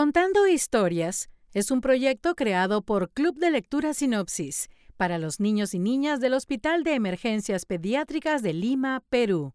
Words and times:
Contando 0.00 0.46
Historias 0.46 1.28
es 1.52 1.70
un 1.70 1.82
proyecto 1.82 2.34
creado 2.34 2.80
por 2.80 3.10
Club 3.10 3.36
de 3.36 3.50
Lectura 3.50 3.92
Sinopsis 3.92 4.70
para 4.96 5.18
los 5.18 5.40
niños 5.40 5.74
y 5.74 5.78
niñas 5.78 6.20
del 6.20 6.32
Hospital 6.32 6.84
de 6.84 6.94
Emergencias 6.94 7.66
Pediátricas 7.66 8.40
de 8.40 8.54
Lima, 8.54 9.02
Perú. 9.10 9.52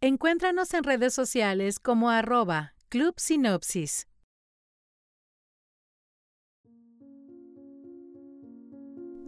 Encuéntranos 0.00 0.72
en 0.74 0.84
redes 0.84 1.12
sociales 1.12 1.80
como 1.80 2.10
arroba 2.10 2.74
Club 2.88 3.14
Sinopsis. 3.16 4.06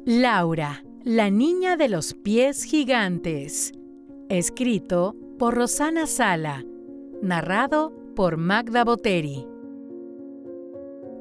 Laura, 0.05 0.85
la 1.03 1.29
niña 1.29 1.77
de 1.77 1.89
los 1.89 2.15
pies 2.15 2.63
gigantes. 2.63 3.73
Escrito 4.29 5.17
por 5.41 5.57
Rosana 5.57 6.07
Sala. 6.07 6.63
Narrado 7.21 7.93
por 8.15 8.37
Magda 8.37 8.85
Boteri. 8.85 9.49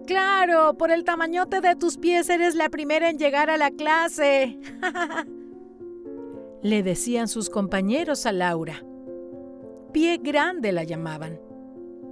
Claro, 0.05 0.77
por 0.77 0.91
el 0.91 1.03
tamañote 1.03 1.61
de 1.61 1.75
tus 1.75 1.97
pies 1.97 2.29
eres 2.29 2.55
la 2.55 2.69
primera 2.69 3.09
en 3.09 3.17
llegar 3.17 3.49
a 3.49 3.57
la 3.57 3.71
clase. 3.71 4.59
Le 6.61 6.83
decían 6.83 7.27
sus 7.27 7.49
compañeros 7.49 8.25
a 8.25 8.31
Laura. 8.31 8.83
Pie 9.91 10.17
grande 10.17 10.71
la 10.71 10.83
llamaban. 10.83 11.39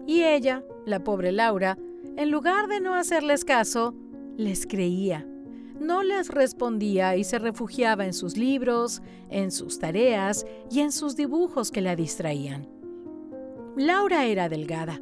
Y 0.05 0.23
ella, 0.23 0.63
la 0.85 1.03
pobre 1.03 1.31
Laura, 1.31 1.77
en 2.17 2.31
lugar 2.31 2.67
de 2.67 2.79
no 2.79 2.93
hacerles 2.93 3.45
caso, 3.45 3.95
les 4.35 4.67
creía 4.67 5.25
no 5.81 6.03
les 6.03 6.29
respondía 6.29 7.15
y 7.17 7.23
se 7.23 7.39
refugiaba 7.39 8.05
en 8.05 8.13
sus 8.13 8.37
libros, 8.37 9.01
en 9.29 9.51
sus 9.51 9.79
tareas 9.79 10.45
y 10.69 10.81
en 10.81 10.91
sus 10.91 11.15
dibujos 11.15 11.71
que 11.71 11.81
la 11.81 11.95
distraían. 11.95 12.69
Laura 13.75 14.25
era 14.25 14.47
delgada. 14.47 15.01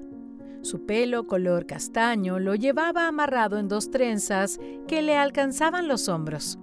Su 0.61 0.85
pelo 0.85 1.25
color 1.25 1.65
castaño 1.65 2.39
lo 2.39 2.55
llevaba 2.55 3.07
amarrado 3.07 3.57
en 3.57 3.67
dos 3.67 3.91
trenzas 3.91 4.59
que 4.87 5.01
le 5.01 5.17
alcanzaban 5.17 5.87
los 5.87 6.09
hombros. 6.09 6.59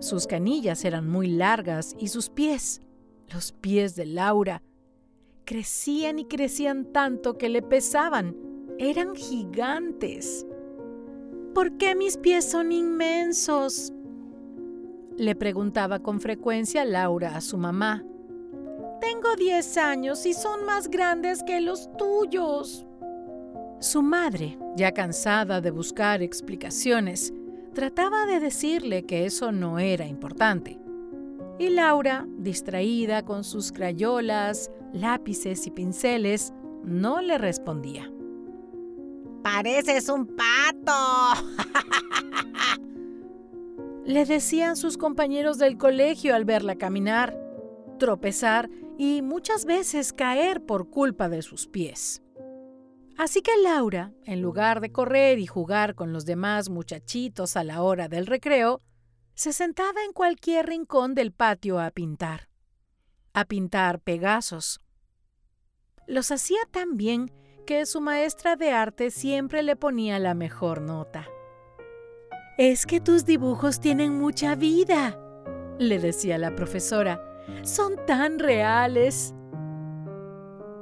Sus 0.00 0.26
canillas 0.26 0.84
eran 0.84 1.08
muy 1.08 1.28
largas 1.28 1.94
y 1.98 2.08
sus 2.08 2.28
pies, 2.28 2.82
los 3.32 3.52
pies 3.52 3.96
de 3.96 4.06
Laura, 4.06 4.62
crecían 5.46 6.18
y 6.18 6.26
crecían 6.26 6.92
tanto 6.92 7.38
que 7.38 7.48
le 7.48 7.62
pesaban. 7.62 8.36
Eran 8.78 9.14
gigantes. 9.14 10.46
¿Por 11.54 11.78
qué 11.78 11.94
mis 11.94 12.18
pies 12.18 12.44
son 12.44 12.72
inmensos? 12.72 13.92
Le 15.16 15.34
preguntaba 15.34 16.00
con 16.00 16.20
frecuencia 16.20 16.84
Laura 16.84 17.36
a 17.36 17.40
su 17.40 17.56
mamá. 17.56 18.04
Tengo 19.08 19.36
10 19.36 19.76
años 19.76 20.26
y 20.26 20.34
son 20.34 20.64
más 20.64 20.88
grandes 20.88 21.44
que 21.44 21.60
los 21.60 21.88
tuyos. 21.96 22.84
Su 23.78 24.02
madre, 24.02 24.58
ya 24.74 24.90
cansada 24.90 25.60
de 25.60 25.70
buscar 25.70 26.22
explicaciones, 26.22 27.32
trataba 27.72 28.26
de 28.26 28.40
decirle 28.40 29.06
que 29.06 29.24
eso 29.24 29.52
no 29.52 29.78
era 29.78 30.08
importante. 30.08 30.80
Y 31.60 31.68
Laura, 31.68 32.26
distraída 32.38 33.24
con 33.24 33.44
sus 33.44 33.70
crayolas, 33.70 34.72
lápices 34.92 35.68
y 35.68 35.70
pinceles, 35.70 36.52
no 36.82 37.20
le 37.20 37.38
respondía. 37.38 38.10
Pareces 39.44 40.08
un 40.08 40.26
pato. 40.26 41.46
Le 44.04 44.24
decían 44.24 44.76
sus 44.76 44.98
compañeros 44.98 45.58
del 45.58 45.78
colegio 45.78 46.34
al 46.34 46.44
verla 46.44 46.74
caminar, 46.76 47.38
tropezar 47.98 48.68
y 48.98 49.22
muchas 49.22 49.64
veces 49.64 50.12
caer 50.12 50.64
por 50.64 50.90
culpa 50.90 51.28
de 51.28 51.42
sus 51.42 51.66
pies. 51.66 52.22
Así 53.16 53.40
que 53.40 53.52
Laura, 53.62 54.12
en 54.24 54.42
lugar 54.42 54.80
de 54.80 54.92
correr 54.92 55.38
y 55.38 55.46
jugar 55.46 55.94
con 55.94 56.12
los 56.12 56.26
demás 56.26 56.68
muchachitos 56.68 57.56
a 57.56 57.64
la 57.64 57.82
hora 57.82 58.08
del 58.08 58.26
recreo, 58.26 58.82
se 59.34 59.52
sentaba 59.52 60.02
en 60.04 60.12
cualquier 60.12 60.66
rincón 60.66 61.14
del 61.14 61.32
patio 61.32 61.80
a 61.80 61.90
pintar. 61.90 62.48
A 63.32 63.44
pintar 63.44 64.00
Pegasos. 64.00 64.80
Los 66.06 66.30
hacía 66.30 66.60
tan 66.70 66.96
bien 66.96 67.32
que 67.66 67.84
su 67.84 68.00
maestra 68.00 68.56
de 68.56 68.70
arte 68.70 69.10
siempre 69.10 69.62
le 69.62 69.76
ponía 69.76 70.18
la 70.18 70.34
mejor 70.34 70.80
nota. 70.80 71.26
Es 72.58 72.86
que 72.86 73.00
tus 73.00 73.24
dibujos 73.24 73.80
tienen 73.80 74.16
mucha 74.18 74.54
vida, 74.54 75.18
le 75.78 75.98
decía 75.98 76.38
la 76.38 76.54
profesora. 76.54 77.35
Son 77.62 77.96
tan 78.06 78.38
reales. 78.38 79.34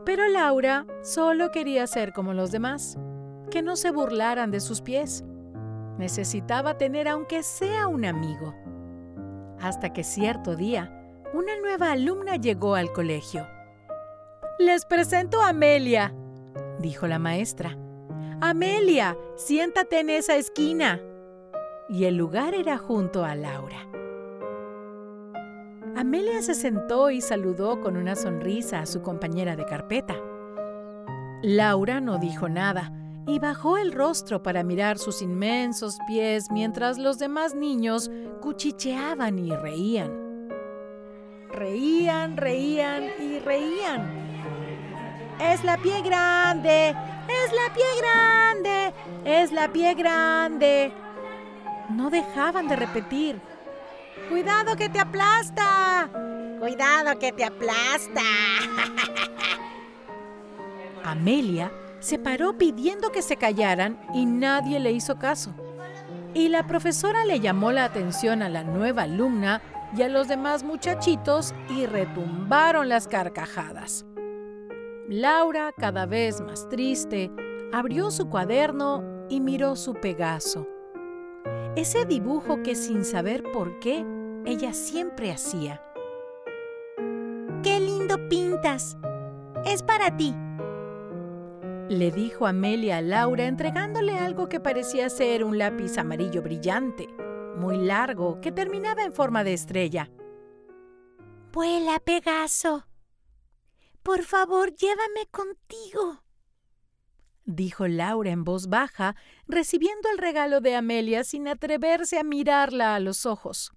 Pero 0.04 0.28
Laura 0.28 0.86
solo 1.02 1.50
quería 1.50 1.86
ser 1.86 2.12
como 2.12 2.34
los 2.34 2.50
demás, 2.50 2.98
que 3.50 3.62
no 3.62 3.76
se 3.76 3.90
burlaran 3.90 4.50
de 4.50 4.60
sus 4.60 4.82
pies. 4.82 5.24
Necesitaba 5.98 6.76
tener 6.76 7.08
aunque 7.08 7.42
sea 7.42 7.86
un 7.86 8.04
amigo. 8.04 8.54
Hasta 9.60 9.92
que 9.92 10.04
cierto 10.04 10.56
día, 10.56 10.92
una 11.32 11.58
nueva 11.60 11.92
alumna 11.92 12.36
llegó 12.36 12.74
al 12.74 12.92
colegio. 12.92 13.46
Les 14.58 14.84
presento 14.84 15.40
a 15.40 15.48
Amelia, 15.48 16.14
dijo 16.78 17.06
la 17.06 17.18
maestra. 17.18 17.76
Amelia, 18.40 19.16
siéntate 19.36 20.00
en 20.00 20.10
esa 20.10 20.36
esquina. 20.36 21.00
Y 21.88 22.04
el 22.04 22.16
lugar 22.16 22.54
era 22.54 22.78
junto 22.78 23.24
a 23.24 23.34
Laura. 23.34 23.93
Amelia 25.96 26.42
se 26.42 26.54
sentó 26.54 27.10
y 27.10 27.20
saludó 27.20 27.80
con 27.80 27.96
una 27.96 28.16
sonrisa 28.16 28.80
a 28.80 28.86
su 28.86 29.02
compañera 29.02 29.56
de 29.56 29.64
carpeta. 29.64 30.16
Laura 31.42 32.00
no 32.00 32.18
dijo 32.18 32.48
nada 32.48 32.92
y 33.26 33.38
bajó 33.38 33.78
el 33.78 33.92
rostro 33.92 34.42
para 34.42 34.64
mirar 34.64 34.98
sus 34.98 35.22
inmensos 35.22 35.98
pies 36.06 36.50
mientras 36.50 36.98
los 36.98 37.18
demás 37.18 37.54
niños 37.54 38.10
cuchicheaban 38.40 39.38
y 39.38 39.54
reían. 39.54 40.48
Reían, 41.50 42.36
reían 42.36 43.04
y 43.20 43.38
reían 43.38 44.24
es 45.40 45.64
la 45.64 45.76
pie 45.76 46.02
grande, 46.02 46.90
es 47.28 47.52
la 47.52 47.74
pie 47.74 47.84
grande, 48.00 48.92
es 49.24 49.52
la 49.52 49.72
pie 49.72 49.94
grande. 49.94 50.92
No 51.90 52.10
dejaban 52.10 52.68
de 52.68 52.76
repetir. 52.76 53.40
Cuidado 54.28 54.76
que 54.76 54.88
te 54.88 55.00
aplasta. 55.00 56.08
Cuidado 56.58 57.18
que 57.18 57.32
te 57.32 57.44
aplasta. 57.44 58.22
Amelia 61.04 61.70
se 62.00 62.18
paró 62.18 62.56
pidiendo 62.58 63.10
que 63.12 63.22
se 63.22 63.36
callaran 63.36 63.98
y 64.12 64.26
nadie 64.26 64.80
le 64.80 64.92
hizo 64.92 65.18
caso. 65.18 65.54
Y 66.34 66.48
la 66.48 66.66
profesora 66.66 67.24
le 67.24 67.40
llamó 67.40 67.72
la 67.72 67.84
atención 67.84 68.42
a 68.42 68.48
la 68.48 68.64
nueva 68.64 69.02
alumna 69.02 69.62
y 69.96 70.02
a 70.02 70.08
los 70.08 70.28
demás 70.28 70.64
muchachitos 70.64 71.54
y 71.68 71.86
retumbaron 71.86 72.88
las 72.88 73.06
carcajadas. 73.06 74.04
Laura, 75.08 75.72
cada 75.78 76.06
vez 76.06 76.40
más 76.40 76.68
triste, 76.68 77.30
abrió 77.72 78.10
su 78.10 78.28
cuaderno 78.28 79.04
y 79.28 79.40
miró 79.40 79.76
su 79.76 79.94
Pegaso. 79.94 80.66
Ese 81.76 82.04
dibujo 82.04 82.62
que 82.62 82.74
sin 82.74 83.04
saber 83.04 83.42
por 83.52 83.80
qué 83.80 84.04
ella 84.44 84.72
siempre 84.72 85.32
hacía. 85.32 85.82
¡Qué 87.62 87.80
lindo 87.80 88.28
pintas! 88.28 88.96
Es 89.64 89.82
para 89.82 90.16
ti. 90.16 90.34
Le 91.88 92.10
dijo 92.10 92.46
Amelia 92.46 92.98
a 92.98 93.02
Laura 93.02 93.46
entregándole 93.46 94.18
algo 94.18 94.48
que 94.48 94.60
parecía 94.60 95.10
ser 95.10 95.44
un 95.44 95.58
lápiz 95.58 95.98
amarillo 95.98 96.42
brillante, 96.42 97.08
muy 97.56 97.78
largo, 97.78 98.40
que 98.40 98.52
terminaba 98.52 99.02
en 99.02 99.12
forma 99.12 99.44
de 99.44 99.54
estrella. 99.54 100.10
Vuela, 101.52 101.98
Pegaso, 102.00 102.84
por 104.04 104.22
favor, 104.22 104.74
llévame 104.74 105.26
contigo. 105.30 106.23
Dijo 107.46 107.86
Laura 107.88 108.30
en 108.30 108.44
voz 108.44 108.68
baja, 108.68 109.16
recibiendo 109.46 110.08
el 110.10 110.18
regalo 110.18 110.60
de 110.60 110.76
Amelia 110.76 111.24
sin 111.24 111.46
atreverse 111.46 112.18
a 112.18 112.24
mirarla 112.24 112.94
a 112.94 113.00
los 113.00 113.26
ojos. 113.26 113.72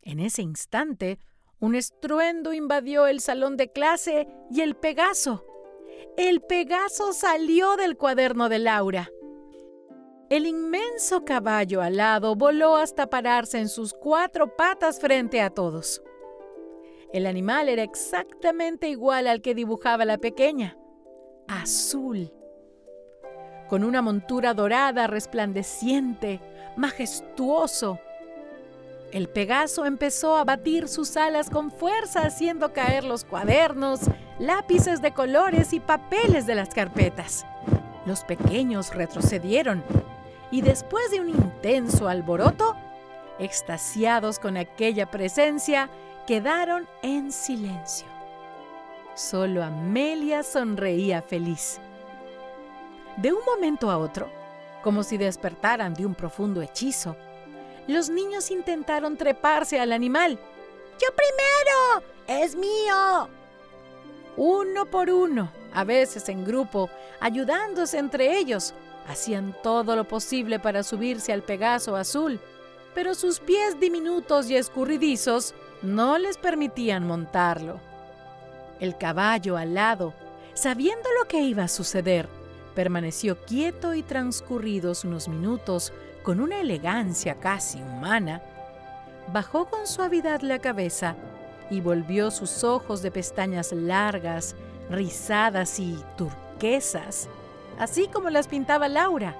En 0.00 0.20
ese 0.20 0.42
instante, 0.42 1.18
un 1.60 1.74
estruendo 1.74 2.52
invadió 2.52 3.06
el 3.06 3.20
salón 3.20 3.56
de 3.56 3.70
clase 3.70 4.26
y 4.50 4.62
el 4.62 4.74
Pegaso. 4.74 5.44
El 6.16 6.40
Pegaso 6.40 7.12
salió 7.12 7.76
del 7.76 7.96
cuaderno 7.96 8.48
de 8.48 8.58
Laura. 8.58 9.10
El 10.28 10.46
inmenso 10.46 11.24
caballo 11.24 11.82
alado 11.82 12.34
voló 12.34 12.76
hasta 12.76 13.08
pararse 13.08 13.58
en 13.58 13.68
sus 13.68 13.92
cuatro 13.92 14.56
patas 14.56 14.98
frente 14.98 15.42
a 15.42 15.50
todos. 15.50 16.02
El 17.12 17.26
animal 17.26 17.68
era 17.68 17.82
exactamente 17.82 18.88
igual 18.88 19.26
al 19.26 19.42
que 19.42 19.54
dibujaba 19.54 20.06
la 20.06 20.16
pequeña, 20.16 20.78
azul, 21.46 22.32
con 23.72 23.84
una 23.84 24.02
montura 24.02 24.52
dorada 24.52 25.06
resplandeciente, 25.06 26.40
majestuoso. 26.76 27.98
El 29.12 29.30
Pegaso 29.30 29.86
empezó 29.86 30.36
a 30.36 30.44
batir 30.44 30.88
sus 30.88 31.16
alas 31.16 31.48
con 31.48 31.70
fuerza, 31.70 32.20
haciendo 32.20 32.74
caer 32.74 33.02
los 33.02 33.24
cuadernos, 33.24 34.00
lápices 34.38 35.00
de 35.00 35.12
colores 35.12 35.72
y 35.72 35.80
papeles 35.80 36.44
de 36.44 36.54
las 36.54 36.68
carpetas. 36.68 37.46
Los 38.04 38.24
pequeños 38.24 38.94
retrocedieron 38.94 39.82
y 40.50 40.60
después 40.60 41.10
de 41.10 41.22
un 41.22 41.30
intenso 41.30 42.08
alboroto, 42.08 42.76
extasiados 43.38 44.38
con 44.38 44.58
aquella 44.58 45.10
presencia, 45.10 45.88
quedaron 46.26 46.86
en 47.02 47.32
silencio. 47.32 48.06
Solo 49.14 49.64
Amelia 49.64 50.42
sonreía 50.42 51.22
feliz. 51.22 51.80
De 53.16 53.32
un 53.32 53.44
momento 53.44 53.90
a 53.90 53.98
otro, 53.98 54.30
como 54.82 55.02
si 55.02 55.16
despertaran 55.18 55.94
de 55.94 56.06
un 56.06 56.14
profundo 56.14 56.62
hechizo, 56.62 57.16
los 57.86 58.08
niños 58.08 58.50
intentaron 58.50 59.16
treparse 59.16 59.80
al 59.80 59.92
animal. 59.92 60.38
¡Yo 61.00 61.08
primero! 61.14 62.06
¡Es 62.26 62.54
mío! 62.56 63.28
Uno 64.36 64.86
por 64.86 65.10
uno, 65.10 65.50
a 65.74 65.84
veces 65.84 66.28
en 66.28 66.44
grupo, 66.44 66.88
ayudándose 67.20 67.98
entre 67.98 68.38
ellos, 68.38 68.72
hacían 69.06 69.54
todo 69.62 69.94
lo 69.94 70.04
posible 70.04 70.58
para 70.58 70.82
subirse 70.82 71.32
al 71.32 71.42
Pegaso 71.42 71.96
azul, 71.96 72.40
pero 72.94 73.14
sus 73.14 73.40
pies 73.40 73.78
diminutos 73.78 74.48
y 74.48 74.56
escurridizos 74.56 75.54
no 75.82 76.18
les 76.18 76.38
permitían 76.38 77.06
montarlo. 77.06 77.80
El 78.80 78.96
caballo 78.96 79.56
alado, 79.56 80.14
sabiendo 80.54 81.08
lo 81.18 81.28
que 81.28 81.40
iba 81.40 81.64
a 81.64 81.68
suceder, 81.68 82.28
permaneció 82.74 83.38
quieto 83.44 83.94
y 83.94 84.02
transcurridos 84.02 85.04
unos 85.04 85.28
minutos 85.28 85.92
con 86.22 86.40
una 86.40 86.60
elegancia 86.60 87.36
casi 87.36 87.82
humana, 87.82 88.42
bajó 89.32 89.66
con 89.66 89.86
suavidad 89.86 90.40
la 90.40 90.58
cabeza 90.58 91.16
y 91.70 91.80
volvió 91.80 92.30
sus 92.30 92.64
ojos 92.64 93.02
de 93.02 93.10
pestañas 93.10 93.72
largas, 93.72 94.54
rizadas 94.90 95.78
y 95.80 95.98
turquesas, 96.16 97.28
así 97.78 98.08
como 98.08 98.30
las 98.30 98.48
pintaba 98.48 98.88
Laura, 98.88 99.36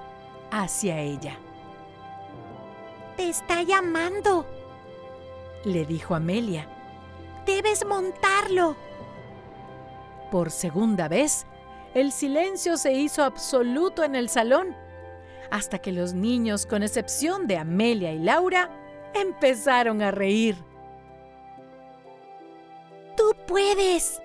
hacia 0.51 0.99
ella. 0.99 1.37
Te 3.17 3.29
está 3.29 3.61
llamando, 3.61 4.45
le 5.65 5.85
dijo 5.85 6.15
Amelia. 6.15 6.67
Debes 7.45 7.85
montarlo. 7.85 8.75
Por 10.31 10.49
segunda 10.49 11.07
vez, 11.07 11.45
el 11.93 12.11
silencio 12.11 12.77
se 12.77 12.93
hizo 12.93 13.23
absoluto 13.23 14.03
en 14.03 14.15
el 14.15 14.29
salón, 14.29 14.75
hasta 15.51 15.79
que 15.79 15.91
los 15.91 16.13
niños, 16.13 16.65
con 16.65 16.83
excepción 16.83 17.47
de 17.47 17.57
Amelia 17.57 18.11
y 18.11 18.19
Laura, 18.19 18.69
empezaron 19.13 20.01
a 20.01 20.11
reír. 20.11 20.55
¡Tú 23.15 23.35
puedes! 23.47 24.19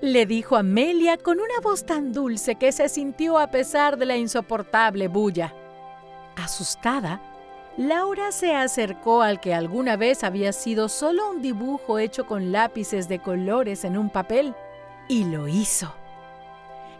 le 0.00 0.26
dijo 0.26 0.56
Amelia 0.56 1.16
con 1.16 1.40
una 1.40 1.60
voz 1.62 1.84
tan 1.84 2.12
dulce 2.12 2.56
que 2.56 2.70
se 2.72 2.88
sintió 2.88 3.38
a 3.38 3.50
pesar 3.50 3.96
de 3.96 4.06
la 4.06 4.16
insoportable 4.16 5.08
bulla. 5.08 5.54
Asustada, 6.36 7.20
Laura 7.76 8.32
se 8.32 8.54
acercó 8.54 9.22
al 9.22 9.40
que 9.40 9.54
alguna 9.54 9.96
vez 9.96 10.22
había 10.24 10.52
sido 10.52 10.88
solo 10.88 11.30
un 11.30 11.42
dibujo 11.42 11.98
hecho 11.98 12.26
con 12.26 12.52
lápices 12.52 13.08
de 13.08 13.18
colores 13.18 13.84
en 13.84 13.96
un 13.96 14.10
papel 14.10 14.54
y 15.08 15.24
lo 15.24 15.48
hizo. 15.48 15.94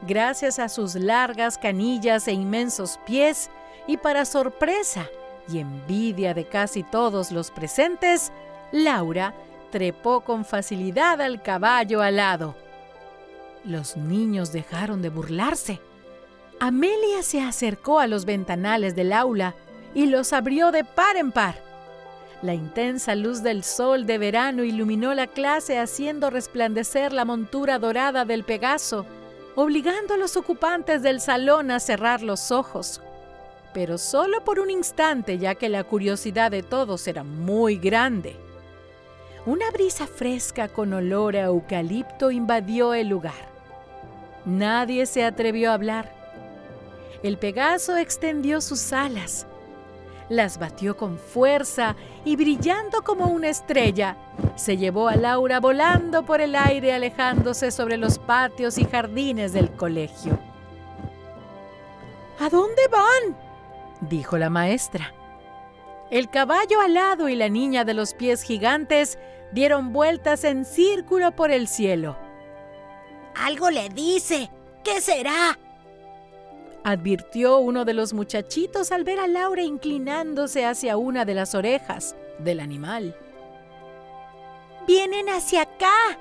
Gracias 0.03 0.59
a 0.59 0.69
sus 0.69 0.95
largas 0.95 1.59
canillas 1.59 2.29
e 2.29 2.33
inmensos 2.33 2.99
pies, 3.07 3.51
y 3.87 3.97
para 3.97 4.25
sorpresa 4.25 5.07
y 5.49 5.59
envidia 5.59 6.35
de 6.35 6.45
casi 6.45 6.83
todos 6.83 7.31
los 7.31 7.51
presentes, 7.51 8.33
Laura 8.73 9.33
trepó 9.71 10.21
con 10.21 10.45
facilidad 10.45 11.21
al 11.21 11.43
caballo 11.43 12.03
alado. 12.03 12.57
Los 13.65 13.97
niños 13.97 14.53
dejaron 14.53 15.03
de 15.03 15.09
burlarse. 15.09 15.81
Amelia 16.61 17.23
se 17.23 17.41
acercó 17.41 17.99
a 17.99 18.07
los 18.07 18.25
ventanales 18.25 18.95
del 18.95 19.13
aula 19.13 19.55
y 19.95 20.07
los 20.07 20.33
abrió 20.33 20.73
de 20.73 20.85
par 20.85 21.17
en 21.17 21.33
par. 21.33 21.57
La 22.43 22.55
intensa 22.55 23.15
luz 23.15 23.43
del 23.43 23.65
sol 23.65 24.07
de 24.07 24.19
verano 24.19 24.63
iluminó 24.63 25.15
la 25.15 25.27
clase 25.27 25.79
haciendo 25.79 26.31
resplandecer 26.31 27.13
la 27.13 27.25
montura 27.25 27.79
dorada 27.79 28.25
del 28.25 28.45
Pegaso, 28.45 29.07
obligando 29.57 30.15
a 30.15 30.19
los 30.19 30.37
ocupantes 30.37 31.03
del 31.03 31.21
salón 31.21 31.71
a 31.71 31.81
cerrar 31.81 32.23
los 32.23 32.53
ojos. 32.53 33.01
Pero 33.75 33.99
solo 33.99 34.45
por 34.45 34.61
un 34.61 34.71
instante, 34.71 35.39
ya 35.39 35.55
que 35.55 35.69
la 35.69 35.83
curiosidad 35.83 36.51
de 36.51 36.63
todos 36.63 37.09
era 37.09 37.25
muy 37.25 37.77
grande. 37.77 38.37
Una 39.47 39.71
brisa 39.71 40.07
fresca 40.07 40.69
con 40.69 40.93
olor 40.93 41.37
a 41.37 41.45
eucalipto 41.45 42.31
invadió 42.31 42.95
el 42.95 43.09
lugar. 43.09 43.57
Nadie 44.45 45.07
se 45.07 45.25
atrevió 45.25 45.71
a 45.71 45.75
hablar. 45.75 46.13
El 47.23 47.39
Pegaso 47.39 47.97
extendió 47.97 48.61
sus 48.61 48.93
alas, 48.93 49.47
las 50.29 50.59
batió 50.59 50.97
con 50.97 51.19
fuerza 51.19 51.97
y 52.25 52.37
brillando 52.37 53.03
como 53.03 53.27
una 53.27 53.49
estrella, 53.49 54.17
se 54.57 54.77
llevó 54.77 55.09
a 55.09 55.17
Laura 55.17 55.61
volando 55.61 56.25
por 56.25 56.41
el 56.41 56.55
aire 56.55 56.93
alejándose 56.93 57.71
sobre 57.71 57.97
los 57.97 58.19
patios 58.19 58.79
y 58.79 58.85
jardines 58.85 59.53
del 59.53 59.71
colegio. 59.71 60.39
¿A 62.41 62.49
dónde 62.51 62.83
van? 62.91 63.37
dijo 64.01 64.37
la 64.37 64.51
maestra. 64.51 65.15
El 66.11 66.29
caballo 66.31 66.81
alado 66.81 67.29
y 67.29 67.35
la 67.35 67.49
niña 67.49 67.85
de 67.85 67.95
los 67.95 68.15
pies 68.15 68.43
gigantes 68.43 69.19
dieron 69.53 69.93
vueltas 69.93 70.45
en 70.45 70.65
círculo 70.65 71.35
por 71.35 71.51
el 71.51 71.67
cielo. 71.67 72.17
Algo 73.35 73.71
le 73.71 73.89
dice. 73.89 74.51
¿Qué 74.85 75.01
será? 75.01 75.59
Advirtió 76.87 77.59
uno 77.59 77.85
de 77.85 77.95
los 77.95 78.13
muchachitos 78.13 78.93
al 78.93 79.03
ver 79.03 79.19
a 79.19 79.27
Laura 79.27 79.61
inclinándose 79.61 80.65
hacia 80.65 80.97
una 80.97 81.25
de 81.25 81.35
las 81.35 81.57
orejas 81.57 82.15
del 82.39 82.61
animal. 82.61 83.17
Vienen 84.87 85.29
hacia 85.29 85.63
acá, 85.63 86.17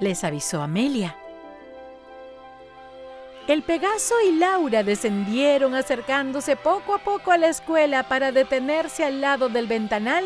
les 0.00 0.24
avisó 0.24 0.62
Amelia. 0.62 1.14
El 3.48 3.62
Pegaso 3.62 4.14
y 4.26 4.32
Laura 4.36 4.82
descendieron 4.82 5.74
acercándose 5.74 6.56
poco 6.56 6.94
a 6.94 6.98
poco 6.98 7.30
a 7.30 7.36
la 7.36 7.48
escuela 7.48 8.08
para 8.08 8.32
detenerse 8.32 9.04
al 9.04 9.20
lado 9.20 9.50
del 9.50 9.66
ventanal 9.66 10.24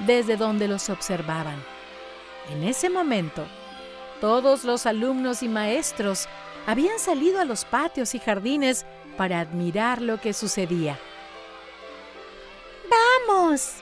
desde 0.00 0.36
donde 0.36 0.68
los 0.68 0.90
observaban. 0.90 1.56
En 2.50 2.64
ese 2.64 2.90
momento, 2.90 3.46
todos 4.20 4.64
los 4.64 4.84
alumnos 4.84 5.42
y 5.42 5.48
maestros 5.48 6.28
habían 6.70 7.00
salido 7.00 7.40
a 7.40 7.44
los 7.44 7.64
patios 7.64 8.14
y 8.14 8.20
jardines 8.20 8.86
para 9.16 9.40
admirar 9.40 10.00
lo 10.00 10.20
que 10.20 10.32
sucedía. 10.32 10.98
¡Vamos! 13.26 13.74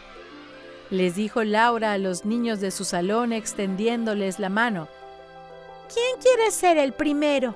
les 0.91 1.15
dijo 1.15 1.45
Laura 1.45 1.93
a 1.93 1.99
los 1.99 2.25
niños 2.25 2.61
de 2.61 2.71
su 2.71 2.85
salón 2.87 3.35
extendiéndoles 3.35 4.39
la 4.39 4.49
mano. 4.49 4.89
¿Quién 5.93 6.19
quiere 6.19 6.51
ser 6.51 6.79
el 6.79 6.95
primero? 6.95 7.55